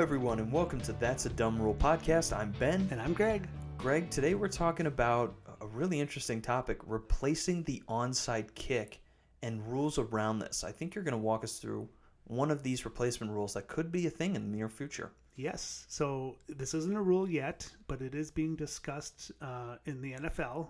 everyone, 0.00 0.38
and 0.40 0.52
welcome 0.52 0.78
to 0.78 0.92
That's 0.92 1.24
a 1.24 1.30
Dumb 1.30 1.60
Rule 1.60 1.74
podcast. 1.74 2.36
I'm 2.36 2.52
Ben. 2.58 2.86
And 2.90 3.00
I'm 3.00 3.14
Greg. 3.14 3.48
Greg, 3.78 4.10
today 4.10 4.34
we're 4.34 4.46
talking 4.46 4.84
about 4.84 5.34
a 5.62 5.66
really 5.66 5.98
interesting 5.98 6.42
topic 6.42 6.78
replacing 6.84 7.62
the 7.62 7.82
onside 7.88 8.54
kick 8.54 9.00
and 9.42 9.66
rules 9.66 9.98
around 9.98 10.38
this. 10.38 10.64
I 10.64 10.70
think 10.70 10.94
you're 10.94 11.02
going 11.02 11.12
to 11.12 11.18
walk 11.18 11.44
us 11.44 11.60
through 11.60 11.88
one 12.24 12.50
of 12.50 12.62
these 12.62 12.84
replacement 12.84 13.32
rules 13.32 13.54
that 13.54 13.68
could 13.68 13.90
be 13.90 14.06
a 14.06 14.10
thing 14.10 14.36
in 14.36 14.42
the 14.42 14.56
near 14.58 14.68
future. 14.68 15.12
Yes. 15.34 15.86
So 15.88 16.36
this 16.46 16.74
isn't 16.74 16.94
a 16.94 17.00
rule 17.00 17.26
yet, 17.26 17.66
but 17.88 18.02
it 18.02 18.14
is 18.14 18.30
being 18.30 18.54
discussed 18.54 19.32
uh, 19.40 19.76
in 19.86 20.02
the 20.02 20.12
NFL. 20.12 20.68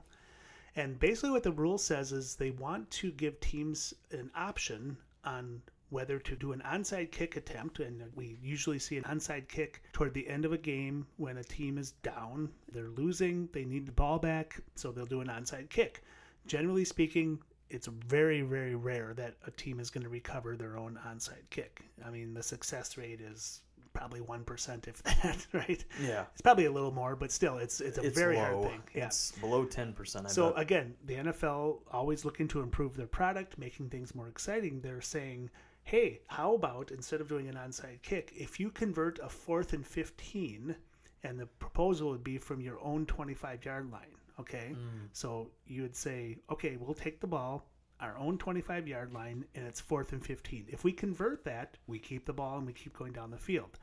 And 0.76 1.00
basically, 1.00 1.32
what 1.32 1.42
the 1.42 1.50
rule 1.50 1.78
says 1.78 2.12
is 2.12 2.36
they 2.36 2.52
want 2.52 2.88
to 2.92 3.10
give 3.10 3.40
teams 3.40 3.92
an 4.12 4.30
option 4.36 4.96
on 5.24 5.62
whether 5.90 6.18
to 6.18 6.36
do 6.36 6.52
an 6.52 6.62
onside 6.66 7.10
kick 7.12 7.36
attempt. 7.36 7.78
And 7.80 8.02
we 8.14 8.38
usually 8.42 8.78
see 8.78 8.96
an 8.96 9.04
onside 9.04 9.48
kick 9.48 9.82
toward 9.92 10.14
the 10.14 10.28
end 10.28 10.44
of 10.44 10.52
a 10.52 10.58
game 10.58 11.06
when 11.16 11.38
a 11.38 11.44
team 11.44 11.78
is 11.78 11.92
down. 12.02 12.50
They're 12.72 12.90
losing, 12.90 13.48
they 13.52 13.64
need 13.64 13.86
the 13.86 13.92
ball 13.92 14.18
back, 14.18 14.60
so 14.74 14.92
they'll 14.92 15.06
do 15.06 15.20
an 15.20 15.28
onside 15.28 15.70
kick. 15.70 16.02
Generally 16.46 16.84
speaking, 16.84 17.38
it's 17.70 17.86
very, 17.86 18.42
very 18.42 18.74
rare 18.74 19.12
that 19.14 19.34
a 19.46 19.50
team 19.50 19.80
is 19.80 19.90
going 19.90 20.04
to 20.04 20.10
recover 20.10 20.56
their 20.56 20.76
own 20.76 20.98
onside 21.06 21.50
kick. 21.50 21.82
I 22.04 22.10
mean, 22.10 22.34
the 22.34 22.42
success 22.42 22.96
rate 22.96 23.20
is 23.20 23.62
probably 23.96 24.20
one 24.20 24.44
percent, 24.44 24.86
if 24.88 25.02
that, 25.02 25.46
right? 25.52 25.84
Yeah, 26.02 26.26
it's 26.32 26.42
probably 26.42 26.66
a 26.66 26.70
little 26.70 26.92
more, 26.92 27.16
but 27.16 27.32
still, 27.32 27.58
it's 27.58 27.80
it's 27.80 27.98
a 27.98 28.02
it's 28.02 28.16
very 28.16 28.36
low. 28.36 28.42
hard 28.42 28.62
thing. 28.62 28.82
Yeah. 28.94 29.06
It's 29.06 29.32
below 29.32 29.64
ten 29.64 29.92
percent. 29.92 30.30
So 30.30 30.52
again, 30.54 30.94
the 31.06 31.14
NFL 31.14 31.78
always 31.90 32.24
looking 32.24 32.46
to 32.48 32.60
improve 32.60 32.96
their 32.96 33.06
product, 33.06 33.58
making 33.58 33.88
things 33.90 34.14
more 34.14 34.28
exciting. 34.28 34.80
They're 34.80 35.00
saying, 35.00 35.50
hey, 35.86 36.20
how 36.26 36.54
about 36.54 36.90
instead 36.90 37.20
of 37.20 37.28
doing 37.28 37.48
an 37.48 37.54
onside 37.54 38.02
kick, 38.02 38.32
if 38.36 38.58
you 38.58 38.70
convert 38.70 39.18
a 39.20 39.28
fourth 39.28 39.72
and 39.72 39.86
fifteen, 39.86 40.74
and 41.22 41.38
the 41.38 41.46
proposal 41.46 42.10
would 42.10 42.24
be 42.24 42.38
from 42.38 42.60
your 42.60 42.78
own 42.82 43.06
twenty-five 43.06 43.64
yard 43.64 43.90
line. 43.90 44.14
Okay, 44.40 44.74
Mm. 44.74 45.08
so 45.12 45.50
you 45.66 45.82
would 45.82 45.94
say, 45.96 46.38
okay, 46.50 46.76
we'll 46.76 46.92
take 46.92 47.20
the 47.20 47.26
ball, 47.26 47.70
our 48.00 48.18
own 48.18 48.36
25 48.36 48.86
yard 48.86 49.14
line, 49.14 49.46
and 49.54 49.66
it's 49.66 49.80
fourth 49.80 50.12
and 50.12 50.22
15. 50.22 50.66
If 50.68 50.84
we 50.84 50.92
convert 50.92 51.42
that, 51.44 51.78
we 51.86 51.98
keep 51.98 52.26
the 52.26 52.34
ball 52.34 52.58
and 52.58 52.66
we 52.66 52.74
keep 52.74 52.92
going 52.98 53.12
down 53.14 53.30
the 53.30 53.38
field. 53.38 53.78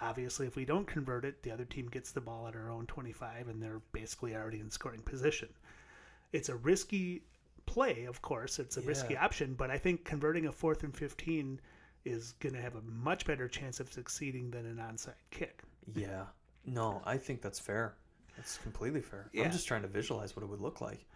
Obviously, 0.00 0.46
if 0.46 0.56
we 0.56 0.64
don't 0.64 0.86
convert 0.86 1.26
it, 1.26 1.42
the 1.42 1.50
other 1.50 1.66
team 1.66 1.88
gets 1.88 2.10
the 2.10 2.22
ball 2.22 2.46
at 2.48 2.56
our 2.56 2.70
own 2.70 2.86
25 2.86 3.48
and 3.48 3.62
they're 3.62 3.82
basically 3.92 4.34
already 4.34 4.60
in 4.60 4.70
scoring 4.70 5.02
position. 5.02 5.50
It's 6.32 6.48
a 6.48 6.56
risky 6.56 7.24
play, 7.66 8.04
of 8.04 8.22
course, 8.22 8.58
it's 8.58 8.76
a 8.76 8.82
risky 8.82 9.16
option, 9.16 9.54
but 9.54 9.70
I 9.70 9.78
think 9.78 10.04
converting 10.04 10.46
a 10.46 10.52
fourth 10.52 10.82
and 10.82 10.94
15 10.94 11.60
is 12.04 12.32
going 12.40 12.54
to 12.54 12.60
have 12.60 12.74
a 12.74 12.82
much 12.82 13.24
better 13.26 13.48
chance 13.48 13.80
of 13.80 13.92
succeeding 13.92 14.50
than 14.50 14.66
an 14.66 14.76
onside 14.76 15.14
kick. 15.30 15.62
yeah, 15.94 16.24
no, 16.64 17.00
I 17.04 17.16
think 17.16 17.42
that's 17.42 17.58
fair. 17.58 17.94
That's 18.36 18.58
completely 18.58 19.02
fair. 19.02 19.28
Yeah. 19.32 19.44
I'm 19.44 19.52
just 19.52 19.66
trying 19.66 19.82
to 19.82 19.88
visualize 19.88 20.34
what 20.36 20.42
it 20.42 20.48
would 20.48 20.60
look 20.60 20.80
like. 20.80 21.06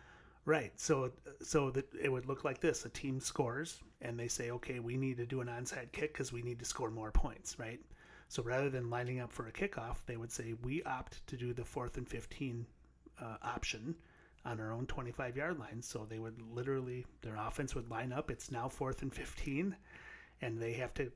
Right. 0.45 0.73
So 0.77 1.11
so 1.43 1.71
that 1.71 1.93
it 2.01 2.11
would 2.11 2.27
look 2.27 2.45
like 2.45 2.61
this: 2.61 2.85
a 2.85 2.89
team 2.89 3.19
scores, 3.19 3.83
and 4.01 4.19
they 4.19 4.29
say, 4.29 4.51
"Okay, 4.53 4.79
we 4.79 4.97
need 4.97 5.17
to 5.17 5.27
do 5.27 5.41
an 5.41 5.49
onside 5.49 5.91
kick 5.91 6.13
because 6.13 6.33
we 6.33 6.43
need 6.43 6.61
to 6.61 6.65
score 6.65 6.91
more 6.91 7.11
points." 7.11 7.59
Right. 7.59 7.81
So 8.29 8.43
rather 8.43 8.71
than 8.71 8.89
lining 8.91 9.19
up 9.19 9.33
for 9.33 9.49
a 9.49 9.53
kickoff, 9.53 10.05
they 10.07 10.17
would 10.17 10.31
say, 10.31 10.55
"We 10.63 10.85
opt 10.85 11.27
to 11.29 11.37
do 11.37 11.53
the 11.53 11.65
fourth 11.65 11.97
and 11.97 12.09
fifteen 12.09 12.67
uh, 13.21 13.39
option 13.43 13.97
on 14.47 14.61
our 14.61 14.73
own 14.73 14.87
twenty-five 14.87 15.37
yard 15.37 15.59
line." 15.59 15.83
So 15.83 16.07
they 16.09 16.19
would 16.19 16.41
literally 16.55 17.05
their 17.21 17.37
offense 17.37 17.75
would 17.75 17.91
line 17.91 18.13
up. 18.13 18.31
It's 18.31 18.51
now 18.51 18.69
fourth 18.69 19.03
and 19.03 19.13
fifteen, 19.13 19.77
and 20.41 20.59
they 20.61 20.73
have 20.75 20.95
to 20.95 21.13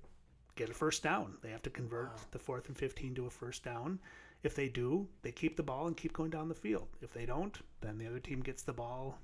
get 0.57 0.69
a 0.69 0.75
first 0.75 1.03
down. 1.03 1.39
They 1.43 1.51
have 1.51 1.63
to 1.63 1.71
convert 1.71 2.09
Wow. 2.09 2.17
the 2.33 2.39
fourth 2.39 2.69
and 2.69 2.77
fifteen 2.77 3.15
to 3.15 3.27
a 3.27 3.31
first 3.31 3.65
down. 3.65 3.99
If 4.43 4.55
they 4.55 4.69
do, 4.69 5.07
they 5.23 5.33
keep 5.33 5.57
the 5.57 5.63
ball 5.63 5.87
and 5.87 5.97
keep 5.97 6.13
going 6.13 6.31
down 6.31 6.49
the 6.49 6.55
field. 6.55 6.89
If 7.03 7.13
they 7.13 7.27
don't, 7.27 7.59
then 7.83 7.99
the 7.99 8.07
other 8.07 8.21
team 8.21 8.41
gets 8.41 8.63
the 8.63 8.73
ball 8.73 9.19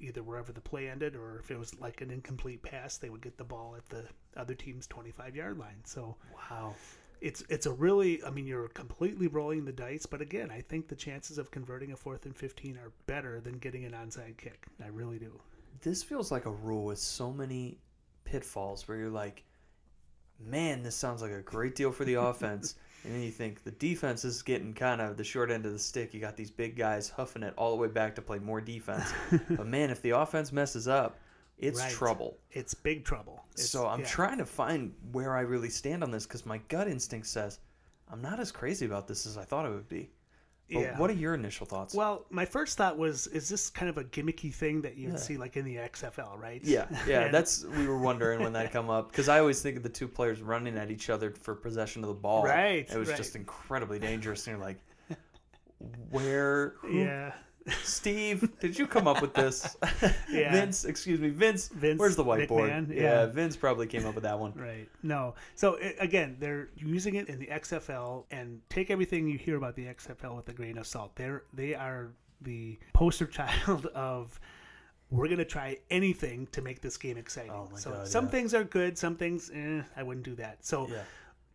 either 0.00 0.22
wherever 0.22 0.52
the 0.52 0.60
play 0.60 0.88
ended, 0.88 1.14
or 1.14 1.38
if 1.38 1.50
it 1.50 1.58
was 1.58 1.78
like 1.80 2.00
an 2.00 2.10
incomplete 2.10 2.62
pass, 2.62 2.96
they 2.96 3.10
would 3.10 3.20
get 3.20 3.36
the 3.36 3.44
ball 3.44 3.74
at 3.76 3.86
the 3.90 4.04
other 4.36 4.54
team's 4.54 4.86
25 4.86 5.36
yard 5.36 5.58
line. 5.58 5.80
So 5.84 6.16
Wow. 6.34 6.74
It's 7.20 7.42
it's 7.48 7.66
a 7.66 7.72
really, 7.72 8.22
I 8.24 8.30
mean, 8.30 8.46
you're 8.46 8.68
completely 8.68 9.26
rolling 9.26 9.64
the 9.64 9.72
dice. 9.72 10.06
But 10.06 10.20
again, 10.20 10.50
I 10.50 10.60
think 10.60 10.88
the 10.88 10.96
chances 10.96 11.38
of 11.38 11.50
converting 11.50 11.92
a 11.92 11.96
fourth 11.96 12.26
and 12.26 12.36
15 12.36 12.76
are 12.78 12.92
better 13.06 13.40
than 13.40 13.58
getting 13.58 13.84
an 13.84 13.92
onside 13.92 14.36
kick. 14.36 14.66
I 14.82 14.88
really 14.88 15.18
do. 15.18 15.32
This 15.82 16.02
feels 16.02 16.30
like 16.30 16.46
a 16.46 16.50
rule 16.50 16.84
with 16.84 16.98
so 16.98 17.32
many 17.32 17.78
pitfalls 18.24 18.86
where 18.86 18.98
you're 18.98 19.10
like, 19.10 19.44
man, 20.44 20.82
this 20.82 20.94
sounds 20.94 21.22
like 21.22 21.32
a 21.32 21.42
great 21.42 21.74
deal 21.74 21.92
for 21.92 22.04
the 22.04 22.14
offense. 22.20 22.76
and 23.04 23.14
then 23.14 23.22
you 23.22 23.30
think 23.30 23.62
the 23.64 23.70
defense 23.72 24.24
is 24.24 24.42
getting 24.42 24.74
kind 24.74 25.00
of 25.00 25.16
the 25.16 25.24
short 25.24 25.50
end 25.50 25.66
of 25.66 25.72
the 25.72 25.78
stick. 25.78 26.12
You 26.12 26.20
got 26.20 26.36
these 26.36 26.50
big 26.50 26.76
guys 26.76 27.08
huffing 27.08 27.42
it 27.42 27.54
all 27.56 27.70
the 27.70 27.76
way 27.76 27.88
back 27.88 28.14
to 28.16 28.22
play 28.22 28.38
more 28.38 28.60
defense. 28.60 29.12
but 29.50 29.66
man, 29.66 29.90
if 29.90 30.02
the 30.02 30.10
offense 30.10 30.52
messes 30.52 30.88
up, 30.88 31.18
it's 31.58 31.80
Right. 31.80 31.90
trouble. 31.92 32.38
It's 32.50 32.74
big 32.74 33.04
trouble. 33.04 33.44
It's- 33.54 33.70
so 33.70 33.86
I'm 33.86 34.00
yeah. 34.00 34.06
trying 34.06 34.38
to 34.38 34.46
find 34.46 34.94
where 35.12 35.34
I 35.36 35.40
really 35.40 35.70
stand 35.70 36.02
on 36.02 36.10
this 36.10 36.26
because 36.26 36.44
my 36.46 36.58
gut 36.68 36.88
instinct 36.88 37.26
says 37.26 37.58
I'm 38.08 38.22
not 38.22 38.38
as 38.38 38.52
crazy 38.52 38.86
about 38.86 39.08
this 39.08 39.26
as 39.26 39.36
I 39.36 39.42
thought 39.44 39.66
it 39.66 39.70
would 39.70 39.88
be. 39.88 40.10
But 40.70 40.80
Yeah. 40.80 40.98
what 40.98 41.10
are 41.10 41.14
your 41.14 41.34
initial 41.34 41.64
thoughts? 41.64 41.94
Well, 41.94 42.26
my 42.28 42.44
first 42.44 42.76
thought 42.76 42.98
was, 42.98 43.26
is 43.28 43.48
this 43.48 43.70
kind 43.70 43.88
of 43.88 43.98
a 43.98 44.04
gimmicky 44.04 44.52
thing 44.52 44.82
that 44.82 44.96
you'd 44.96 45.12
Yeah. 45.12 45.16
see 45.16 45.36
like 45.36 45.56
in 45.56 45.64
the 45.64 45.78
XFL, 45.78 46.36
right? 46.38 46.62
Yeah, 46.64 46.86
yeah, 47.06 47.20
And- 47.26 47.34
that's 47.34 47.64
we 47.64 47.86
were 47.86 47.98
wondering 47.98 48.40
when 48.42 48.52
that 48.54 48.72
come 48.72 48.90
up 48.90 49.10
because 49.10 49.28
I 49.28 49.38
always 49.38 49.62
think 49.62 49.76
of 49.76 49.82
the 49.84 49.88
two 49.88 50.08
players 50.08 50.42
running 50.42 50.76
at 50.76 50.90
each 50.90 51.08
other 51.08 51.30
for 51.32 51.54
possession 51.54 52.02
of 52.02 52.08
the 52.08 52.14
ball. 52.14 52.44
Right, 52.44 52.88
it 52.90 52.96
was 52.98 53.08
right. 53.08 53.16
just 53.16 53.34
incredibly 53.36 53.98
dangerous, 54.00 54.46
and 54.46 54.56
you're 54.56 54.64
like, 54.64 54.78
where? 56.10 56.74
Who, 56.80 56.98
yeah. 56.98 57.32
Steve, 57.82 58.48
did 58.60 58.78
you 58.78 58.86
come 58.86 59.08
up 59.08 59.20
with 59.20 59.34
this? 59.34 59.76
Yeah. 60.30 60.52
Vince, 60.52 60.84
excuse 60.84 61.20
me, 61.20 61.30
Vince. 61.30 61.68
Vince 61.68 61.98
where's 61.98 62.16
the 62.16 62.24
whiteboard? 62.24 62.88
Yeah. 62.94 63.02
yeah. 63.02 63.26
Vince 63.26 63.56
probably 63.56 63.86
came 63.86 64.06
up 64.06 64.14
with 64.14 64.24
that 64.24 64.38
one. 64.38 64.52
Right. 64.54 64.88
No. 65.02 65.34
So 65.54 65.78
i 65.78 65.94
again, 66.00 66.36
they're 66.38 66.68
using 66.76 67.14
it 67.14 67.28
in 67.28 67.38
the 67.38 67.46
XFL, 67.46 68.24
and 68.30 68.60
take 68.68 68.90
everything 68.90 69.28
you 69.28 69.38
hear 69.38 69.56
about 69.56 69.76
the 69.76 69.86
XFL 69.86 70.36
with 70.36 70.48
a 70.48 70.52
grain 70.52 70.78
of 70.78 70.86
salt. 70.86 71.16
They're 71.16 71.44
they 71.54 71.74
are 71.74 72.10
the 72.42 72.78
poster 72.92 73.26
child 73.38 73.86
of 73.86 74.38
we're 75.10 75.28
gonna 75.28 75.44
try 75.44 75.78
anything 75.90 76.48
to 76.48 76.60
make 76.60 76.80
this 76.80 76.96
game 76.96 77.16
exciting. 77.16 77.52
Oh 77.52 77.68
my 77.72 77.78
so 77.78 77.90
God, 77.92 78.08
some 78.08 78.24
yeah. 78.24 78.30
things 78.30 78.54
are 78.54 78.64
good, 78.64 78.98
some 78.98 79.16
things 79.16 79.50
eh, 79.54 79.82
I 79.96 80.02
wouldn't 80.02 80.24
do 80.24 80.34
that. 80.36 80.64
So, 80.64 80.88
Yeah, 80.88 81.02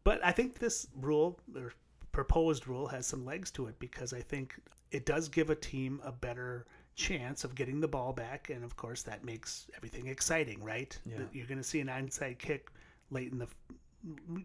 but 0.04 0.24
I 0.24 0.32
think 0.32 0.60
this 0.60 0.88
rule 1.00 1.40
or 1.56 1.74
proposed 2.12 2.68
rule 2.68 2.88
has 2.88 3.06
some 3.08 3.26
legs 3.26 3.52
to 3.52 3.68
it 3.68 3.80
because 3.80 4.14
I 4.14 4.22
think 4.22 4.56
it 4.92 5.06
does 5.06 5.30
give 5.30 5.50
a 5.50 5.56
team 5.56 6.02
a 6.04 6.12
better 6.12 6.66
chance 6.96 7.44
of 7.44 7.56
getting 7.56 7.80
the 7.80 7.88
ball 7.88 8.14
back, 8.14 8.50
and 8.50 8.64
of 8.64 8.76
course 8.76 9.04
that 9.04 9.24
makes 9.24 9.68
everything 9.76 10.08
exciting, 10.08 10.64
right? 10.64 10.98
Yeah. 11.06 11.20
You're 11.32 11.48
going 11.48 11.58
to 11.58 11.64
see 11.64 11.80
an 11.80 11.88
onside 11.88 12.38
kick 12.38 12.70
late 13.10 13.32
in 13.32 13.40
the, 13.40 13.48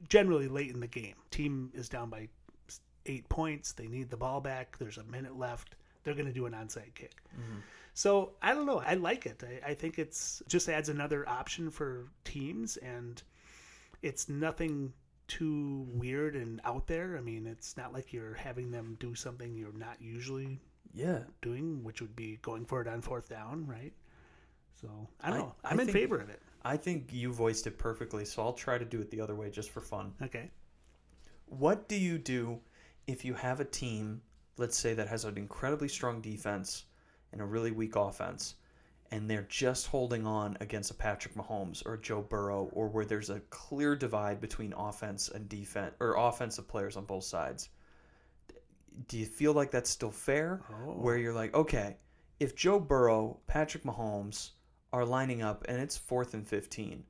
generally 0.08 0.48
late 0.48 0.70
in 0.70 0.80
the 0.80 0.86
game. 0.86 1.14
Team 1.30 1.70
is 1.74 1.88
down 1.88 2.08
by 2.10 2.28
eight 3.06 3.28
points. 3.28 3.72
They 3.72 3.86
need 3.86 4.10
the 4.10 4.16
ball 4.16 4.40
back. 4.40 4.78
There's 4.78 4.98
a 4.98 5.04
minute 5.04 5.36
left. 5.36 5.74
They're 6.04 6.14
going 6.14 6.26
to 6.26 6.32
do 6.32 6.46
an 6.46 6.52
onside 6.52 6.94
kick. 6.94 7.16
Mm-hmm. 7.34 7.58
So 7.94 8.32
I 8.42 8.54
don't 8.54 8.66
know. 8.66 8.82
I 8.84 8.94
like 8.94 9.26
it. 9.26 9.42
I, 9.42 9.70
I 9.70 9.74
think 9.74 9.98
it's 9.98 10.42
just 10.46 10.68
adds 10.68 10.88
another 10.88 11.28
option 11.28 11.70
for 11.70 12.10
teams, 12.24 12.76
and 12.76 13.22
it's 14.02 14.28
nothing 14.28 14.92
too 15.28 15.86
weird 15.90 16.36
and 16.36 16.60
out 16.64 16.86
there. 16.86 17.16
I 17.16 17.20
mean, 17.20 17.46
it's 17.46 17.76
not 17.76 17.92
like 17.92 18.12
you're 18.12 18.34
having 18.34 18.70
them 18.70 18.96
do 19.00 19.14
something 19.14 19.54
you're 19.56 19.72
not 19.72 20.00
usually 20.00 20.60
yeah. 20.94 21.20
doing, 21.42 21.82
which 21.84 22.00
would 22.00 22.14
be 22.16 22.38
going 22.42 22.64
for 22.64 22.80
it 22.80 22.88
on 22.88 23.00
fourth 23.00 23.28
down, 23.28 23.66
right? 23.66 23.92
So 24.80 25.08
I 25.20 25.30
don't 25.30 25.38
I- 25.38 25.42
know. 25.42 25.54
I 25.64 25.70
I'm 25.70 25.80
in 25.80 25.86
think- 25.86 25.96
favor 25.96 26.18
of 26.18 26.28
it. 26.28 26.40
I 26.64 26.76
think 26.76 27.12
you 27.12 27.32
voiced 27.32 27.68
it 27.68 27.78
perfectly, 27.78 28.24
so 28.24 28.42
I'll 28.42 28.52
try 28.52 28.76
to 28.76 28.84
do 28.84 29.00
it 29.00 29.08
the 29.12 29.20
other 29.20 29.36
way 29.36 29.50
just 29.50 29.70
for 29.70 29.80
fun. 29.80 30.12
Okay. 30.20 30.50
What 31.46 31.88
do 31.88 31.94
you 31.96 32.18
do 32.18 32.58
if 33.06 33.24
you 33.24 33.34
have 33.34 33.60
a 33.60 33.64
team, 33.64 34.20
let's 34.56 34.76
say, 34.76 34.92
that 34.94 35.06
has 35.06 35.24
an 35.24 35.38
incredibly 35.38 35.86
strong 35.86 36.20
defense 36.20 36.86
and 37.30 37.40
a 37.40 37.44
really 37.44 37.70
weak 37.70 37.94
offense, 37.94 38.56
and 39.10 39.30
they're 39.30 39.46
just 39.48 39.86
holding 39.86 40.26
on 40.26 40.56
against 40.60 40.90
a 40.90 40.94
Patrick 40.94 41.34
Mahomes 41.34 41.84
or 41.86 41.96
Joe 41.96 42.22
Burrow, 42.22 42.70
or 42.72 42.88
where 42.88 43.04
there's 43.04 43.30
a 43.30 43.40
clear 43.50 43.94
divide 43.96 44.40
between 44.40 44.72
offense 44.72 45.28
and 45.28 45.48
defense 45.48 45.94
or 46.00 46.16
offensive 46.16 46.68
players 46.68 46.96
on 46.96 47.04
both 47.04 47.24
sides? 47.24 47.68
Do 49.08 49.18
you 49.18 49.26
feel 49.26 49.52
like 49.52 49.70
that's 49.70 49.90
still 49.90 50.10
fair? 50.10 50.62
Oh. 50.70 50.92
Where 50.92 51.16
you're 51.18 51.34
like, 51.34 51.54
okay, 51.54 51.96
if 52.40 52.56
Joe 52.56 52.80
Burrow, 52.80 53.38
Patrick 53.46 53.84
Mahomes 53.84 54.50
are 54.92 55.04
lining 55.04 55.42
up 55.42 55.64
and 55.68 55.80
it's 55.80 55.96
fourth 55.96 56.34
and 56.34 56.46
15, 56.46 57.04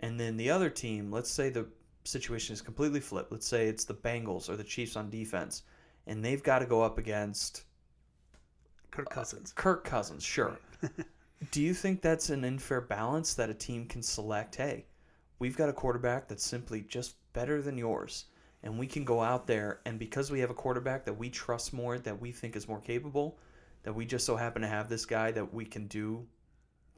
and 0.00 0.18
then 0.18 0.36
the 0.36 0.50
other 0.50 0.70
team, 0.70 1.10
let's 1.10 1.30
say 1.30 1.50
the 1.50 1.66
situation 2.04 2.54
is 2.54 2.62
completely 2.62 3.00
flipped. 3.00 3.32
Let's 3.32 3.46
say 3.46 3.66
it's 3.66 3.84
the 3.84 3.94
Bengals 3.94 4.48
or 4.48 4.56
the 4.56 4.64
Chiefs 4.64 4.96
on 4.96 5.10
defense, 5.10 5.62
and 6.06 6.24
they've 6.24 6.42
got 6.42 6.60
to 6.60 6.66
go 6.66 6.82
up 6.82 6.98
against 6.98 7.64
Kirk 8.90 9.10
Cousins. 9.10 9.52
Kirk 9.54 9.84
Cousins. 9.84 10.22
Sure. 10.22 10.58
Do 11.52 11.62
you 11.62 11.74
think 11.74 12.02
that's 12.02 12.30
an 12.30 12.44
unfair 12.44 12.80
balance 12.80 13.34
that 13.34 13.50
a 13.50 13.54
team 13.54 13.86
can 13.86 14.02
select? 14.02 14.56
Hey, 14.56 14.86
we've 15.38 15.56
got 15.56 15.68
a 15.68 15.72
quarterback 15.72 16.28
that's 16.28 16.44
simply 16.44 16.82
just 16.82 17.16
better 17.32 17.62
than 17.62 17.78
yours, 17.78 18.26
and 18.62 18.78
we 18.78 18.86
can 18.86 19.04
go 19.04 19.20
out 19.20 19.46
there 19.46 19.80
and 19.86 19.98
because 19.98 20.30
we 20.30 20.40
have 20.40 20.50
a 20.50 20.54
quarterback 20.54 21.04
that 21.06 21.14
we 21.14 21.30
trust 21.30 21.72
more, 21.72 21.98
that 21.98 22.20
we 22.20 22.30
think 22.32 22.56
is 22.56 22.68
more 22.68 22.80
capable, 22.80 23.38
that 23.82 23.94
we 23.94 24.04
just 24.04 24.26
so 24.26 24.36
happen 24.36 24.62
to 24.62 24.68
have 24.68 24.88
this 24.88 25.06
guy 25.06 25.30
that 25.30 25.54
we 25.54 25.64
can 25.64 25.86
do 25.86 26.26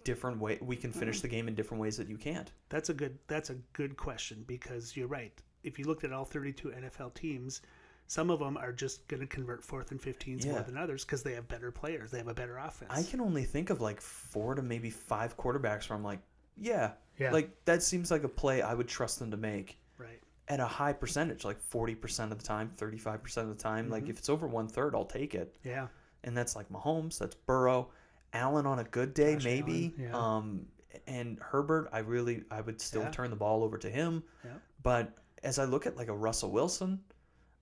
different 0.04 0.40
way 0.40 0.58
we 0.60 0.76
can 0.76 0.90
finish 0.92 1.18
mm. 1.18 1.22
the 1.22 1.28
game 1.28 1.48
in 1.48 1.54
different 1.54 1.80
ways 1.80 1.96
that 1.96 2.08
you 2.08 2.16
can't. 2.16 2.52
That's 2.68 2.90
a 2.90 2.94
good 2.94 3.18
that's 3.28 3.50
a 3.50 3.56
good 3.72 3.96
question 3.96 4.44
because 4.46 4.96
you're 4.96 5.06
right. 5.06 5.32
If 5.62 5.78
you 5.78 5.84
looked 5.84 6.04
at 6.04 6.12
all 6.12 6.24
32 6.24 6.70
NFL 6.70 7.14
teams, 7.14 7.60
some 8.06 8.30
of 8.30 8.40
them 8.40 8.56
are 8.58 8.72
just 8.72 9.06
going 9.08 9.20
to 9.20 9.26
convert 9.26 9.62
fourth 9.64 9.90
and 9.90 10.00
15s 10.00 10.44
more 10.46 10.60
than 10.60 10.76
others 10.76 11.04
because 11.04 11.22
they 11.22 11.32
have 11.32 11.48
better 11.48 11.70
players. 11.70 12.10
They 12.10 12.18
have 12.18 12.28
a 12.28 12.34
better 12.34 12.58
offense. 12.58 12.90
I 12.94 13.02
can 13.02 13.20
only 13.20 13.44
think 13.44 13.70
of 13.70 13.80
like 13.80 14.00
four 14.00 14.54
to 14.54 14.62
maybe 14.62 14.90
five 14.90 15.36
quarterbacks 15.36 15.88
where 15.88 15.96
I'm 15.96 16.04
like, 16.04 16.18
yeah, 16.56 16.90
Yeah. 17.18 17.32
like 17.32 17.50
that 17.64 17.82
seems 17.82 18.10
like 18.10 18.24
a 18.24 18.28
play 18.28 18.60
I 18.60 18.74
would 18.74 18.88
trust 18.88 19.18
them 19.18 19.30
to 19.30 19.38
make 19.38 19.78
right. 19.96 20.20
at 20.48 20.60
a 20.60 20.66
high 20.66 20.92
percentage, 20.92 21.44
like 21.44 21.58
40% 21.70 22.30
of 22.32 22.38
the 22.38 22.44
time, 22.44 22.70
35% 22.76 23.36
of 23.38 23.48
the 23.48 23.54
time. 23.54 23.84
Mm-hmm. 23.84 23.92
Like 23.92 24.08
if 24.10 24.18
it's 24.18 24.28
over 24.28 24.46
one 24.46 24.68
third, 24.68 24.94
I'll 24.94 25.06
take 25.06 25.34
it. 25.34 25.56
Yeah. 25.64 25.86
And 26.24 26.36
that's 26.36 26.54
like 26.54 26.68
Mahomes, 26.70 27.18
that's 27.18 27.34
Burrow, 27.34 27.88
Allen 28.34 28.66
on 28.66 28.78
a 28.78 28.84
good 28.84 29.14
day, 29.14 29.34
Josh 29.36 29.44
maybe. 29.44 29.94
Yeah. 29.98 30.10
Um, 30.12 30.66
and 31.06 31.38
Herbert, 31.40 31.88
I 31.92 32.00
really, 32.00 32.44
I 32.50 32.60
would 32.60 32.80
still 32.80 33.02
Yeah. 33.02 33.10
turn 33.10 33.30
the 33.30 33.36
ball 33.36 33.64
over 33.64 33.78
to 33.78 33.88
him. 33.88 34.22
Yeah. 34.44 34.50
But 34.82 35.16
as 35.42 35.58
I 35.58 35.64
look 35.64 35.86
at 35.86 35.96
like 35.96 36.08
a 36.08 36.14
Russell 36.14 36.50
Wilson, 36.50 37.00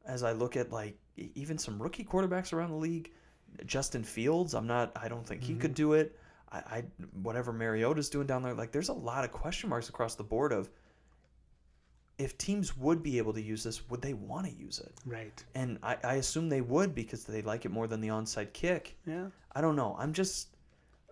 as 0.07 0.23
I 0.23 0.33
look 0.33 0.57
at 0.57 0.71
like 0.73 0.97
even 1.17 1.59
some 1.59 1.81
rookie 1.83 2.05
quarterbacks 2.05 2.53
around 2.53 2.71
the 2.71 2.77
league, 2.77 3.13
Justin 3.67 4.05
Fields, 4.05 4.55
I'm 4.55 4.67
not, 4.67 4.93
I 4.97 5.09
don't 5.09 5.27
think 5.27 5.43
he 5.43 5.53
Mm-hmm. 5.53 5.61
could 5.63 5.75
do 5.75 5.93
it. 5.95 6.19
I, 6.53 6.59
I 6.59 6.85
whatever 7.23 7.53
Mariota's 7.53 8.09
doing 8.09 8.27
down 8.27 8.43
there, 8.43 8.55
like 8.55 8.73
there's 8.73 8.89
a 8.89 8.95
lot 8.95 9.25
of 9.25 9.33
question 9.33 9.69
marks 9.71 9.89
across 9.89 10.15
the 10.15 10.25
board 10.25 10.53
of 10.53 10.69
if 12.19 12.37
teams 12.37 12.77
would 12.77 13.03
be 13.03 13.17
able 13.19 13.33
to 13.33 13.41
use 13.41 13.65
this, 13.65 13.89
would 13.89 14.03
they 14.03 14.13
want 14.13 14.47
to 14.47 14.53
use 14.53 14.79
it? 14.79 14.93
Right. 15.07 15.43
And 15.55 15.79
I, 15.83 15.97
I 16.05 16.15
assume 16.15 16.49
they 16.49 16.61
would 16.61 16.95
because 16.95 17.25
they 17.25 17.41
like 17.43 17.65
it 17.65 17.71
more 17.71 17.87
than 17.87 18.01
the 18.01 18.09
onside 18.09 18.53
kick. 18.53 18.97
Yeah. 19.07 19.27
I 19.53 19.61
don't 19.63 19.75
know. 19.77 19.97
I'm 19.99 20.13
just 20.13 20.49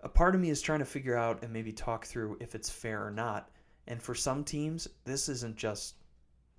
a 0.03 0.09
part 0.09 0.35
of 0.35 0.41
me 0.41 0.49
is 0.49 0.61
trying 0.61 0.79
to 0.79 0.85
figure 0.85 1.17
out 1.17 1.41
and 1.43 1.51
maybe 1.51 1.71
talk 1.71 2.05
through 2.05 2.37
if 2.39 2.53
it's 2.53 2.69
fair 2.69 3.05
or 3.05 3.11
not. 3.11 3.49
And 3.87 4.01
for 4.01 4.13
some 4.13 4.43
teams, 4.43 4.87
this 5.05 5.29
isn't 5.29 5.55
just 5.57 5.95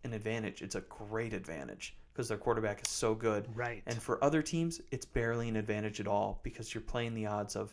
an 0.04 0.12
advantage; 0.12 0.62
it's 0.62 0.74
a 0.74 0.80
great 0.82 1.32
advantage 1.32 1.96
because 2.12 2.28
their 2.28 2.38
quarterback 2.38 2.82
is 2.82 2.88
so 2.88 3.14
good. 3.14 3.46
Right. 3.54 3.82
And 3.86 4.00
for 4.02 4.22
other 4.22 4.42
teams, 4.42 4.80
it's 4.90 5.06
barely 5.06 5.48
an 5.48 5.56
advantage 5.56 6.00
at 6.00 6.06
all 6.08 6.40
because 6.42 6.74
you're 6.74 6.82
playing 6.82 7.14
the 7.14 7.26
odds 7.26 7.54
of, 7.56 7.72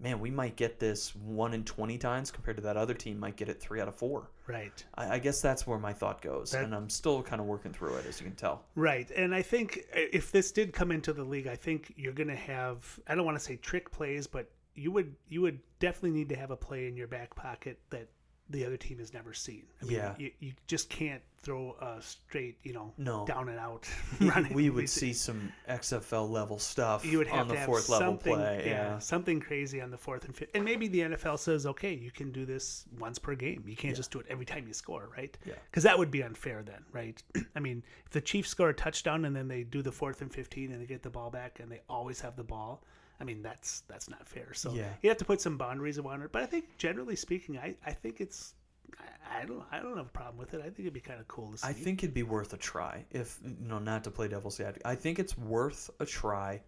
man, 0.00 0.20
we 0.20 0.30
might 0.30 0.56
get 0.56 0.78
this 0.78 1.14
one 1.16 1.52
in 1.54 1.64
twenty 1.64 1.98
times 1.98 2.30
compared 2.30 2.56
to 2.56 2.62
that 2.62 2.76
other 2.76 2.94
team 2.94 3.18
might 3.20 3.36
get 3.36 3.48
it 3.48 3.60
three 3.60 3.80
out 3.80 3.88
of 3.88 3.94
four. 3.94 4.30
right. 4.46 4.84
I, 4.94 5.16
I 5.16 5.18
guess 5.18 5.40
that's 5.42 5.66
where 5.66 5.78
my 5.78 5.92
thought 5.92 6.22
goes, 6.22 6.52
That- 6.52 6.64
and 6.64 6.74
I'm 6.74 6.88
still 6.88 7.22
kind 7.22 7.40
of 7.40 7.46
working 7.46 7.72
through 7.72 7.96
it, 7.96 8.06
as 8.06 8.20
you 8.20 8.26
can 8.26 8.36
tell. 8.36 8.64
Right. 8.74 9.10
And 9.10 9.34
I 9.34 9.42
think 9.42 9.84
uh, 9.94 10.00
if 10.12 10.32
this 10.32 10.50
did 10.52 10.72
come 10.72 10.90
into 10.92 11.12
the 11.12 11.24
league, 11.24 11.46
I 11.46 11.56
think 11.56 11.92
you're 11.96 12.12
going 12.14 12.28
to 12.28 12.36
have 12.36 12.98
I 13.06 13.14
don't 13.14 13.24
want 13.26 13.36
to 13.38 13.44
say 13.44 13.56
trick 13.56 13.90
plays, 13.90 14.26
but 14.26 14.50
you 14.74 14.92
would 14.92 15.14
you 15.28 15.40
would 15.42 15.58
definitely 15.80 16.12
need 16.18 16.28
to 16.30 16.36
have 16.36 16.50
a 16.52 16.56
play 16.56 16.86
in 16.88 16.96
your 16.96 17.08
back 17.08 17.34
pocket 17.34 17.78
that 17.90 18.08
the 18.50 18.64
other 18.64 18.76
team 18.76 18.98
has 18.98 19.12
never 19.12 19.32
seen. 19.34 19.64
I 19.82 19.84
mean, 19.84 19.94
Yeah. 19.96 20.14
You, 20.18 20.30
you 20.40 20.52
just 20.66 20.88
can't 20.88 21.20
throw 21.40 21.76
a 21.80 22.00
straight, 22.02 22.56
you 22.62 22.72
know, 22.72 22.92
No. 22.98 23.24
down 23.26 23.48
and 23.48 23.58
out 23.58 23.88
running. 24.20 24.52
we 24.54 24.70
would 24.70 24.88
see 25.00 25.12
some 25.12 25.52
XFL 25.68 26.28
level 26.30 26.58
stuff 26.58 27.04
you 27.04 27.18
would 27.18 27.26
have 27.26 27.40
on 27.42 27.48
the 27.48 27.54
to 27.54 27.60
have 27.60 27.66
fourth 27.66 27.88
level 27.88 28.08
something, 28.08 28.34
play. 28.34 28.62
yeah, 28.66 28.70
Yeah. 28.94 28.98
something 28.98 29.38
crazy 29.40 29.80
on 29.80 29.90
the 29.90 29.98
fourth 29.98 30.24
and 30.24 30.34
fifth. 30.34 30.50
And 30.54 30.64
maybe 30.64 30.88
the 30.88 31.00
NFL 31.00 31.38
says, 31.38 31.66
okay, 31.66 31.92
you 31.94 32.10
can 32.10 32.32
do 32.32 32.44
this 32.46 32.86
once 32.98 33.18
per 33.18 33.34
game. 33.34 33.64
You 33.66 33.76
can't 33.76 33.94
just 33.94 34.10
do 34.10 34.18
it 34.18 34.26
every 34.28 34.46
time 34.46 34.66
you 34.66 34.72
score, 34.74 35.08
right? 35.16 35.36
Yeah. 35.46 35.54
Because 35.70 35.82
that 35.84 35.98
would 35.98 36.10
be 36.10 36.22
unfair 36.22 36.62
then, 36.62 36.84
right? 36.92 37.22
I 37.56 37.60
mean, 37.60 37.82
if 38.06 38.10
the 38.12 38.20
Chiefs 38.20 38.48
score 38.50 38.70
a 38.70 38.74
touchdown 38.74 39.24
and 39.26 39.36
then 39.36 39.46
they 39.48 39.62
do 39.62 39.82
the 39.82 39.92
fourth 39.92 40.22
and 40.22 40.32
fifteen 40.32 40.72
and 40.72 40.80
they 40.82 40.86
get 40.86 41.02
the 41.02 41.10
ball 41.10 41.30
back 41.30 41.60
and 41.60 41.70
they 41.70 41.82
always 41.88 42.20
have 42.20 42.34
the 42.36 42.44
ball, 42.44 42.82
I 43.20 43.24
mean, 43.24 43.42
that's 43.42 43.80
that's 43.88 44.08
not 44.08 44.26
fair. 44.28 44.52
So 44.54 44.72
Yeah. 44.72 44.88
you 45.02 45.08
have 45.08 45.18
to 45.18 45.24
put 45.24 45.40
some 45.40 45.56
boundaries 45.58 45.98
around 45.98 46.22
it. 46.22 46.32
But 46.32 46.42
I 46.42 46.46
think 46.46 46.76
generally 46.78 47.16
speaking, 47.16 47.58
I, 47.58 47.74
I 47.84 47.92
think 47.92 48.20
it's 48.20 48.54
I, 48.98 49.40
I 49.42 49.44
don't 49.44 49.64
I 49.72 49.80
don't 49.80 49.96
have 49.96 50.06
a 50.06 50.10
problem 50.10 50.38
with 50.38 50.54
it. 50.54 50.60
I 50.60 50.64
think 50.64 50.80
it'd 50.80 50.92
be 50.92 51.00
kind 51.00 51.20
of 51.20 51.28
cool 51.28 51.50
to 51.52 51.58
see. 51.58 51.66
I 51.66 51.72
think 51.72 52.02
it'd 52.02 52.14
be 52.14 52.22
worth 52.22 52.52
a 52.52 52.56
try. 52.56 53.04
If 53.10 53.38
you 53.44 53.56
know, 53.68 53.78
not 53.78 54.04
to 54.04 54.10
play 54.10 54.28
devil's 54.28 54.60
advocate, 54.60 54.82
I 54.86 54.94
think 54.94 55.18
it's 55.18 55.36
worth 55.36 55.90
a 56.00 56.06
try. 56.06 56.62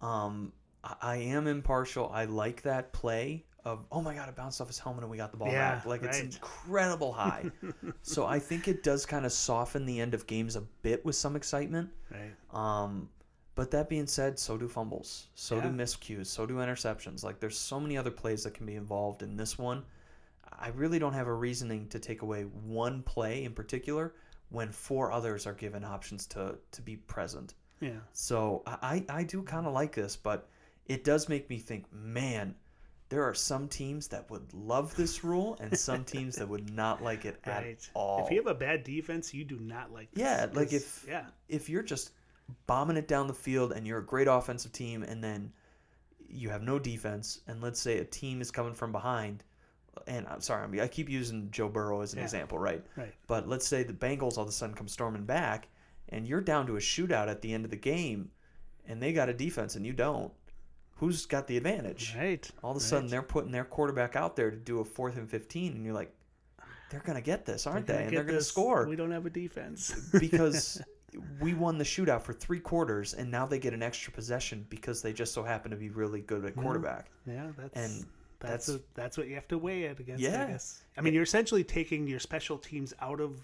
Um, 0.00 0.52
I, 0.84 0.94
I 1.02 1.16
am 1.16 1.46
impartial. 1.46 2.10
I 2.12 2.26
like 2.26 2.62
that 2.62 2.92
play 2.92 3.44
of 3.64 3.84
oh 3.90 4.00
my 4.00 4.14
god, 4.14 4.28
it 4.28 4.36
bounced 4.36 4.60
off 4.60 4.68
his 4.68 4.78
helmet 4.78 5.02
and 5.02 5.10
we 5.10 5.16
got 5.16 5.30
the 5.30 5.36
ball 5.36 5.50
Yeah, 5.52 5.74
back. 5.74 5.86
Like 5.86 6.02
it's 6.02 6.20
incredible 6.20 7.12
high. 7.12 7.50
so 8.02 8.26
I 8.26 8.38
think 8.38 8.68
it 8.68 8.82
does 8.82 9.04
kind 9.06 9.26
of 9.26 9.32
soften 9.32 9.84
the 9.86 10.00
end 10.00 10.14
of 10.14 10.26
games 10.26 10.54
a 10.56 10.60
bit 10.82 11.04
with 11.04 11.16
some 11.16 11.34
excitement. 11.34 11.90
right. 12.10 12.32
Um, 12.52 13.08
but 13.58 13.72
that 13.72 13.88
being 13.88 14.06
said, 14.06 14.38
so 14.38 14.56
do 14.56 14.68
fumbles, 14.68 15.26
so 15.34 15.60
do 15.60 15.66
miscues, 15.66 16.26
so 16.26 16.46
do 16.46 16.58
interceptions. 16.58 17.24
Like 17.24 17.40
there's 17.40 17.58
so 17.58 17.80
many 17.80 17.98
other 17.98 18.12
plays 18.12 18.44
that 18.44 18.54
can 18.54 18.66
be 18.66 18.76
involved 18.76 19.24
in 19.24 19.36
this 19.36 19.58
one. 19.58 19.82
I 20.56 20.68
really 20.68 21.00
don't 21.00 21.12
have 21.12 21.26
a 21.26 21.34
reasoning 21.34 21.88
to 21.88 21.98
take 21.98 22.22
away 22.22 22.42
one 22.44 23.02
play 23.02 23.42
in 23.42 23.52
particular 23.52 24.14
when 24.50 24.70
four 24.70 25.10
others 25.10 25.44
are 25.44 25.54
given 25.54 25.82
options 25.82 26.24
to 26.28 26.56
to 26.70 26.82
be 26.82 26.98
present. 26.98 27.54
Yeah. 27.80 27.98
So 28.12 28.62
I 28.64 29.04
I 29.08 29.24
do 29.24 29.42
kind 29.42 29.66
of 29.66 29.72
like 29.72 29.92
this, 29.92 30.14
but 30.14 30.48
it 30.86 31.02
does 31.02 31.28
make 31.28 31.50
me 31.50 31.58
think, 31.58 31.92
man. 31.92 32.54
There 33.08 33.24
are 33.24 33.34
some 33.34 33.66
teams 33.66 34.06
that 34.08 34.30
would 34.30 34.54
love 34.54 34.94
this 34.94 35.24
rule, 35.24 35.58
and 35.60 35.76
some 35.76 36.04
teams 36.14 36.36
that 36.36 36.48
would 36.48 36.72
not 36.72 37.02
like 37.02 37.24
it 37.24 37.40
at 37.42 37.88
all. 37.94 38.24
If 38.24 38.30
you 38.30 38.36
have 38.36 38.46
a 38.46 38.54
bad 38.54 38.84
defense, 38.84 39.34
you 39.34 39.44
do 39.44 39.58
not 39.58 39.90
like 39.92 40.12
this. 40.12 40.22
Yeah, 40.22 40.46
like 40.52 40.72
if- 40.72 41.06
yeah. 41.08 41.24
if 41.48 41.68
you're 41.70 41.82
just 41.82 42.12
bombing 42.66 42.96
it 42.96 43.08
down 43.08 43.26
the 43.26 43.34
field 43.34 43.72
and 43.72 43.86
you're 43.86 43.98
a 43.98 44.04
great 44.04 44.28
offensive 44.28 44.72
team 44.72 45.02
and 45.02 45.22
then 45.22 45.52
you 46.28 46.50
have 46.50 46.62
no 46.62 46.78
defense 46.78 47.40
and 47.46 47.62
let's 47.62 47.80
say 47.80 47.98
a 47.98 48.04
team 48.04 48.40
is 48.40 48.50
coming 48.50 48.74
from 48.74 48.92
behind 48.92 49.44
and 50.06 50.26
I'm 50.28 50.40
sorry 50.40 50.62
I, 50.62 50.66
mean, 50.66 50.80
I 50.80 50.86
keep 50.88 51.08
using 51.08 51.50
Joe 51.50 51.68
Burrow 51.68 52.00
as 52.02 52.12
an 52.12 52.18
Yeah. 52.18 52.24
example 52.24 52.58
right 52.58 52.84
Right. 52.96 53.14
but 53.26 53.48
let's 53.48 53.66
say 53.66 53.82
the 53.82 53.92
Bengals 53.92 54.36
all 54.36 54.42
of 54.44 54.48
a 54.48 54.52
sudden 54.52 54.74
come 54.74 54.88
storming 54.88 55.24
back 55.24 55.68
and 56.10 56.26
you're 56.26 56.40
down 56.40 56.66
to 56.66 56.76
a 56.76 56.80
shootout 56.80 57.28
at 57.28 57.40
the 57.42 57.52
end 57.52 57.64
of 57.64 57.70
the 57.70 57.76
game 57.76 58.30
and 58.86 59.02
they 59.02 59.12
got 59.12 59.28
a 59.28 59.34
defense 59.34 59.74
and 59.76 59.86
you 59.86 59.92
don't 59.92 60.32
who's 60.96 61.26
got 61.26 61.46
the 61.46 61.56
advantage 61.56 62.14
Right. 62.18 62.48
all 62.62 62.72
of 62.72 62.76
a 62.76 62.80
sudden 62.80 63.04
right. 63.06 63.10
they're 63.10 63.22
putting 63.22 63.50
their 63.52 63.64
quarterback 63.64 64.14
out 64.16 64.36
there 64.36 64.50
to 64.50 64.56
do 64.56 64.80
a 64.80 64.84
fourth 64.84 65.16
and 65.16 65.28
15 65.30 65.72
and 65.72 65.84
you're 65.84 65.94
like 65.94 66.14
they're 66.90 67.00
going 67.00 67.16
to 67.16 67.22
get 67.22 67.44
this 67.44 67.66
aren't 67.66 67.86
They're 67.86 67.96
they 67.98 68.04
and 68.04 68.16
they're 68.16 68.24
going 68.24 68.38
to 68.38 68.44
score 68.44 68.86
We 68.86 68.96
don't 68.96 69.10
have 69.10 69.26
a 69.26 69.30
defense. 69.30 69.92
because 70.18 70.80
we 71.40 71.54
won 71.54 71.78
the 71.78 71.84
shootout 71.84 72.22
for 72.22 72.32
three 72.32 72.60
quarters, 72.60 73.14
and 73.14 73.30
now 73.30 73.46
they 73.46 73.58
get 73.58 73.74
an 73.74 73.82
extra 73.82 74.12
possession 74.12 74.66
because 74.68 75.02
they 75.02 75.12
just 75.12 75.32
so 75.34 75.42
happen 75.42 75.70
to 75.70 75.76
be 75.76 75.90
really 75.90 76.20
good 76.20 76.44
at 76.44 76.54
quarterback. 76.56 77.10
yeah, 77.26 77.48
that's 77.56 77.74
And 77.76 78.06
that's 78.40 78.66
that's- 78.66 78.68
a, 78.68 78.80
that's 78.94 79.18
what 79.18 79.28
you 79.28 79.34
have 79.34 79.48
to 79.48 79.58
weigh 79.58 79.84
it 79.84 79.98
against. 80.00 80.22
Yeah. 80.22 80.44
I 80.44 80.50
guess. 80.52 80.82
I 80.96 81.00
mean, 81.00 81.14
you're 81.14 81.22
essentially 81.22 81.64
taking 81.64 82.06
your 82.06 82.20
special 82.20 82.58
teams 82.58 82.94
out 83.00 83.20
of 83.20 83.40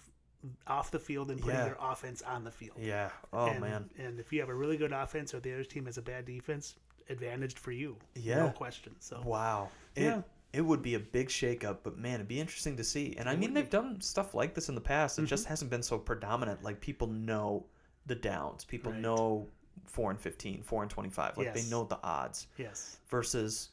off 0.66 0.90
the 0.90 0.98
field 0.98 1.30
and 1.30 1.40
putting 1.40 1.56
Yeah. 1.58 1.66
your 1.68 1.78
offense 1.80 2.20
on 2.22 2.44
the 2.44 2.50
field. 2.50 2.76
Yeah. 2.78 3.10
Oh 3.32 3.46
and, 3.46 3.60
man. 3.60 3.88
And 3.98 4.20
if 4.20 4.30
you 4.32 4.40
have 4.40 4.50
a 4.50 4.54
really 4.54 4.76
good 4.76 4.92
offense 4.92 5.32
or 5.32 5.40
the 5.40 5.52
other 5.54 5.64
team 5.64 5.86
has 5.86 5.96
a 5.96 6.02
bad 6.02 6.26
defense, 6.26 6.74
advantaged 7.08 7.58
for 7.58 7.72
you. 7.72 7.96
Yeah. 8.14 8.40
No 8.44 8.50
question. 8.50 8.94
So 9.00 9.22
Wow. 9.24 9.70
It, 9.96 10.02
Yeah. 10.02 10.22
It 10.54 10.60
would 10.62 10.82
be 10.82 10.94
a 10.94 11.00
big 11.00 11.28
shakeup, 11.28 11.78
but 11.82 11.98
man, 11.98 12.14
it'd 12.14 12.28
be 12.28 12.38
interesting 12.40 12.76
to 12.76 12.84
see. 12.84 13.14
And 13.18 13.28
I 13.28 13.34
mean, 13.36 13.52
they've 13.54 13.68
done 13.68 14.00
stuff 14.00 14.34
like 14.34 14.54
this 14.54 14.68
in 14.68 14.74
the 14.74 14.80
past. 14.80 15.18
It 15.18 15.22
Mm-hmm. 15.22 15.28
just 15.28 15.46
hasn't 15.46 15.70
been 15.70 15.82
so 15.82 15.98
predominant. 15.98 16.62
Like 16.62 16.80
people 16.80 17.08
know 17.08 17.66
the 18.06 18.14
downs. 18.14 18.64
People 18.64 18.92
Right. 18.92 19.00
know 19.00 19.48
four 19.86 20.10
and 20.10 20.20
15, 20.20 20.62
four 20.62 20.82
and 20.82 20.90
25. 20.90 21.36
Like 21.36 21.46
Yes. 21.46 21.64
they 21.64 21.70
know 21.70 21.84
the 21.84 21.98
odds. 22.02 22.46
yes. 22.56 22.98
versus 23.08 23.70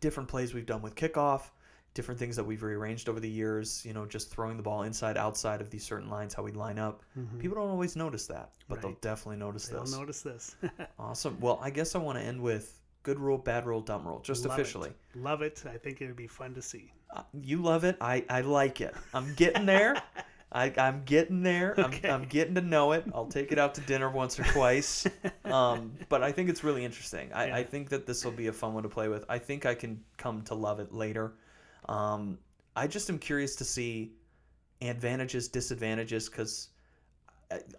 different 0.00 0.28
plays 0.28 0.54
we've 0.54 0.66
done 0.66 0.82
with 0.82 0.94
kickoff, 0.94 1.50
different 1.94 2.18
things 2.18 2.36
that 2.36 2.44
we've 2.44 2.62
rearranged 2.62 3.08
over 3.08 3.20
the 3.20 3.28
years, 3.28 3.84
you 3.86 3.92
know, 3.92 4.04
just 4.04 4.30
throwing 4.30 4.56
the 4.56 4.62
ball 4.62 4.82
inside, 4.82 5.16
outside 5.16 5.60
of 5.60 5.70
these 5.70 5.84
certain 5.84 6.10
lines, 6.10 6.34
how 6.34 6.42
we 6.42 6.52
line 6.52 6.78
up. 6.78 7.02
People 7.38 7.56
don't 7.56 7.70
always 7.70 7.96
notice 7.96 8.26
that, 8.26 8.50
but 8.68 8.80
they'll 8.82 8.90
Mm-hmm. 8.90 9.00
Definitely 9.00 9.36
notice 9.38 9.68
They'll 9.68 9.80
this. 9.82 9.92
notice 9.96 10.22
this. 10.22 10.56
Awesome. 10.98 11.38
Well, 11.40 11.58
I 11.62 11.70
guess 11.70 11.94
I 11.94 11.98
want 11.98 12.18
to 12.18 12.24
end 12.24 12.40
with 12.40 12.80
good 13.04 13.20
rule, 13.20 13.38
bad 13.38 13.66
rule, 13.66 13.80
dumb 13.80 14.06
rule, 14.06 14.18
just 14.20 14.44
Love 14.44 14.58
it. 14.58 14.62
officially. 14.62 14.90
Love 15.14 15.42
it. 15.42 15.62
I 15.72 15.76
think 15.76 16.00
it 16.00 16.06
would 16.06 16.16
be 16.16 16.26
fun 16.26 16.52
to 16.54 16.62
see. 16.62 16.90
Uh, 17.14 17.22
you 17.40 17.62
love 17.62 17.84
it. 17.84 17.96
I, 18.00 18.24
I 18.28 18.40
like 18.40 18.80
it. 18.80 18.94
I'm 19.12 19.32
getting 19.34 19.66
there. 19.66 20.02
I, 20.52 20.72
I'm 20.78 21.02
getting 21.04 21.42
there. 21.42 21.74
I'm, 21.78 21.92
I'm 22.04 22.24
getting 22.26 22.54
to 22.54 22.60
know 22.60 22.92
it. 22.92 23.04
I'll 23.12 23.26
take 23.26 23.50
it 23.50 23.58
out 23.58 23.74
to 23.74 23.80
dinner 23.82 24.08
once 24.10 24.38
or 24.40 24.44
twice. 24.44 25.06
Um, 25.44 25.92
but 26.08 26.22
I 26.22 26.32
think 26.32 26.48
it's 26.48 26.64
really 26.64 26.84
interesting. 26.84 27.30
I, 27.32 27.58
I 27.58 27.64
think 27.64 27.90
that 27.90 28.06
this 28.06 28.24
will 28.24 28.32
be 28.32 28.46
a 28.46 28.52
fun 28.52 28.72
one 28.72 28.82
to 28.82 28.88
play 28.88 29.08
with. 29.08 29.24
I 29.28 29.38
think 29.38 29.66
I 29.66 29.74
can 29.74 30.02
come 30.16 30.42
to 30.42 30.54
love 30.54 30.80
it 30.80 30.92
later. 30.92 31.34
Um, 31.88 32.38
I 32.74 32.86
just 32.88 33.10
am 33.10 33.18
curious 33.18 33.54
to 33.56 33.64
see 33.64 34.14
advantages, 34.80 35.46
disadvantages, 35.48 36.28
because 36.28 36.70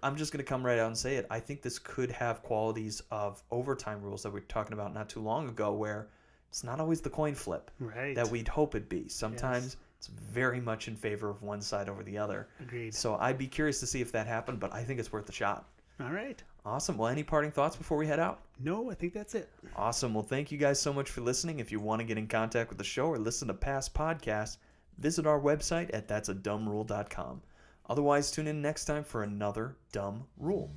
I'm 0.03 0.15
just 0.15 0.31
going 0.31 0.43
to 0.43 0.47
come 0.49 0.65
right 0.65 0.79
out 0.79 0.87
and 0.87 0.97
say 0.97 1.15
it. 1.15 1.25
I 1.29 1.39
think 1.39 1.61
this 1.61 1.79
could 1.79 2.11
have 2.11 2.41
qualities 2.43 3.01
of 3.11 3.41
overtime 3.51 4.01
rules 4.01 4.23
that 4.23 4.29
we 4.31 4.39
were 4.39 4.45
talking 4.47 4.73
about 4.73 4.93
not 4.93 5.09
too 5.09 5.19
long 5.21 5.49
ago, 5.49 5.73
where 5.73 6.07
it's 6.49 6.63
not 6.63 6.79
always 6.79 7.01
the 7.01 7.09
coin 7.09 7.35
flip 7.35 7.71
Right. 7.79 8.15
that 8.15 8.29
we'd 8.29 8.47
hope 8.47 8.75
it'd 8.75 8.87
be. 8.89 9.07
Sometimes 9.09 9.77
it's 9.97 10.07
very 10.07 10.59
much 10.61 10.87
in 10.87 10.95
favor 10.95 11.29
of 11.29 11.41
one 11.41 11.61
side 11.61 11.89
over 11.89 12.03
the 12.03 12.17
other. 12.17 12.47
Agreed. 12.61 12.93
So 12.93 13.15
I'd 13.15 13.37
be 13.37 13.47
curious 13.47 13.79
to 13.81 13.87
see 13.87 14.01
if 14.01 14.11
that 14.13 14.27
happened, 14.27 14.59
but 14.59 14.73
I 14.73 14.83
think 14.83 14.99
it's 14.99 15.11
worth 15.11 15.27
a 15.29 15.33
shot. 15.33 15.67
All 15.99 16.11
right. 16.11 16.41
Awesome. 16.65 16.97
Well, 16.97 17.09
any 17.09 17.23
parting 17.23 17.51
thoughts 17.51 17.75
before 17.75 17.97
we 17.97 18.07
head 18.07 18.19
out? 18.19 18.41
No, 18.59 18.89
I 18.89 18.95
think 18.95 19.13
that's 19.13 19.35
it. 19.35 19.49
Awesome. 19.75 20.13
Well, 20.13 20.23
thank 20.23 20.51
you 20.51 20.57
guys 20.57 20.79
so 20.79 20.91
much 20.91 21.09
for 21.09 21.21
listening. 21.21 21.59
If 21.59 21.71
you 21.71 21.79
want 21.79 21.99
to 22.01 22.05
get 22.05 22.17
in 22.17 22.27
contact 22.27 22.69
with 22.69 22.77
the 22.77 22.83
show 22.83 23.07
or 23.07 23.17
listen 23.17 23.47
to 23.49 23.53
past 23.53 23.93
podcasts, 23.93 24.57
visit 24.97 25.25
our 25.27 25.39
website 25.39 25.89
at 25.93 26.07
that'sadumbRule.com. 26.07 27.41
Otherwise, 27.89 28.31
tune 28.31 28.47
in 28.47 28.61
next 28.61 28.85
time 28.85 29.03
for 29.03 29.23
another 29.23 29.75
dumb 29.91 30.25
rule. 30.37 30.71